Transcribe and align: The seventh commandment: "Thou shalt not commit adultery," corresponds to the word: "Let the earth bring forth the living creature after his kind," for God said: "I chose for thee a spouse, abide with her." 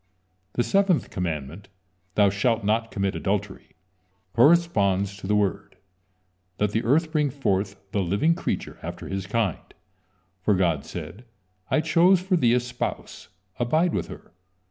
The 0.53 0.63
seventh 0.63 1.11
commandment: 1.11 1.69
"Thou 2.15 2.31
shalt 2.31 2.63
not 2.63 2.89
commit 2.89 3.13
adultery," 3.13 3.75
corresponds 4.33 5.15
to 5.17 5.27
the 5.27 5.35
word: 5.35 5.77
"Let 6.59 6.71
the 6.71 6.83
earth 6.83 7.11
bring 7.11 7.29
forth 7.29 7.75
the 7.91 8.01
living 8.01 8.33
creature 8.33 8.79
after 8.81 9.07
his 9.07 9.27
kind," 9.27 9.59
for 10.41 10.55
God 10.55 10.85
said: 10.87 11.25
"I 11.69 11.81
chose 11.81 12.19
for 12.19 12.35
thee 12.35 12.55
a 12.55 12.59
spouse, 12.59 13.29
abide 13.59 13.93
with 13.93 14.07
her." 14.07 14.31